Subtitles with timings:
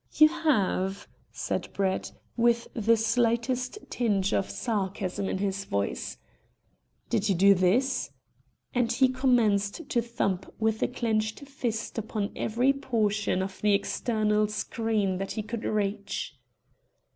[0.15, 6.17] "You have?" said Brett, with the slightest tinge of sarcasm in his voice.
[7.11, 8.09] "Did you do this?"
[8.73, 14.47] and he commenced to thump with a clenched fist upon every portion of the external
[14.47, 16.33] screen that he could reach.